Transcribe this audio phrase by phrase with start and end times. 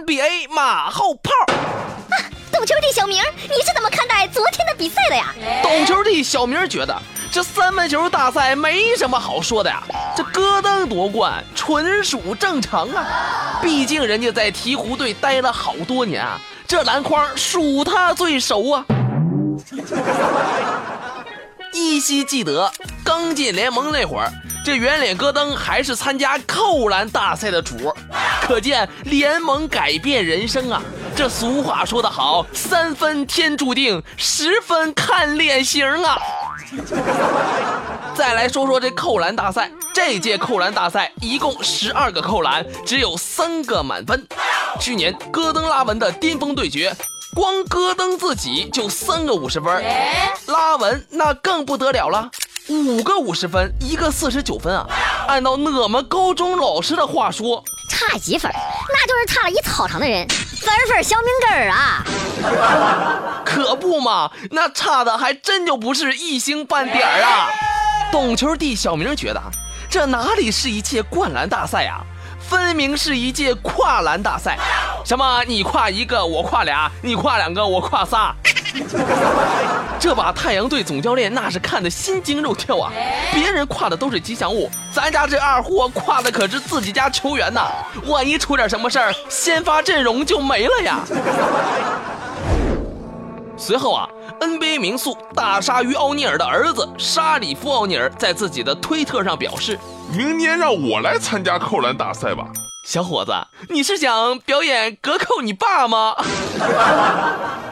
[0.00, 1.30] NBA 马后炮。
[1.48, 2.16] 啊
[2.52, 5.34] 懂球帝小明，你是怎么看待昨天的比赛的呀？
[5.62, 9.82] 懂球帝小明觉得这三分球大赛没什么好说的呀，
[10.16, 18.84] 这戈登夺冠纯属正常啊，毕竟人家在鹈鹕队待了好多年啊，这篮筐属他最熟啊。
[21.72, 22.70] 依稀记得
[23.04, 24.30] 刚进联盟那会儿，
[24.62, 27.92] 这圆脸戈登还是参加扣篮大赛的主，
[28.42, 30.82] 可见联盟改变人生啊。
[31.16, 36.18] 这俗话说得好，三分天注定，十分看脸型啊。
[38.14, 44.26] 再来说说这扣篮大赛，这届扣篮大赛一共十二个扣篮，只有三个满分。
[44.78, 46.94] 去年戈登拉文的巅峰对决。
[47.32, 49.84] 光戈登自己就三个五十分，
[50.48, 52.28] 拉文那更不得了了，
[52.70, 54.86] 五个五十分，一个四十九分啊！
[55.26, 62.04] 按照我们高中老师的话说，差几分，那就是差了一操场的人，分分小命根儿啊！
[63.44, 67.50] 可不嘛，那差的还真就不是一星半点儿啊！
[68.12, 69.42] 懂球帝小明觉得，
[69.90, 72.02] 这哪里是一届灌篮大赛啊？
[72.38, 74.56] 分明是一届跨栏大赛，
[75.04, 78.32] 什么你跨一个，我跨俩，你跨两个，我跨仨。
[80.00, 82.90] 这把太阳队总教练那是看得心惊肉跳啊！
[83.34, 87.66] 别人跨的都是吉祥物，咱家这二货跨的可是自己家球员呐！
[88.06, 91.00] 万一出点什么事儿，先发阵容就没了呀！
[93.58, 94.08] 随后啊
[94.40, 99.78] ，NBA 名宿大鲨鱼奥尼尔的儿子沙里夫奥尼尔在自己的推特上表示。
[100.12, 102.46] 明年让我来参加扣篮大赛吧，
[102.84, 103.32] 小伙子，
[103.68, 106.16] 你是想表演隔扣你爸吗？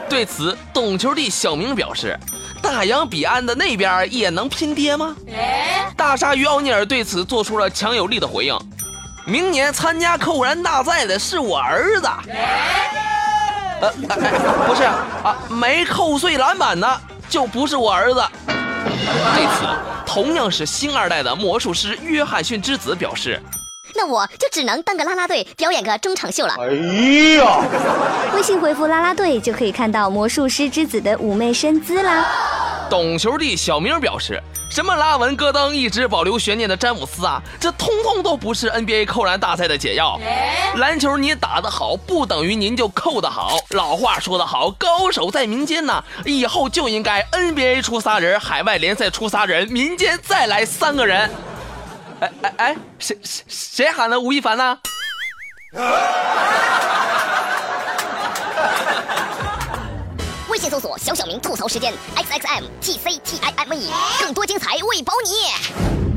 [0.08, 2.18] 对此，懂球帝小明表示
[2.62, 5.14] ：“大洋彼岸的那边也能拼爹吗？”
[5.96, 8.58] 大鲨鱼奥尼尔对此做出了强有力的回应
[9.26, 12.08] ：“明年参加扣篮大赛的是我儿子。”
[13.80, 13.92] 呃，
[14.66, 18.20] 不是啊，没扣碎篮板的就不是我儿子。
[18.56, 19.66] 对此，
[20.04, 23.40] 同样是星二代的魔术师约翰逊之子表示
[23.98, 26.66] ：“那我就只能当个啦啦队，表演个中场秀了。”哎
[27.36, 27.64] 呀！
[28.32, 32.24] 微信回复啦啦队就可以看到魔术师之子的妩媚身姿啦。
[32.88, 34.40] 懂球帝小明表示。
[34.70, 40.20] 什么拉文、戈登一直保留悬念的詹姆斯啊，这通通都不是 NBA 扣篮大赛的解药。
[40.76, 43.56] 篮球你打得好，不等于您就扣得好。
[43.70, 51.30] 老话说得好，高手在民间呐，以后就应该 NBA 出仨人，海外联赛出仨人，民间再来三个人。
[52.20, 54.76] 哎哎哎，谁谁谁喊的吴亦凡呢？
[60.48, 63.90] 微信搜索“小小明吐槽时间 ”，X X M T C T I M E，
[64.20, 66.07] 更多精彩为保你。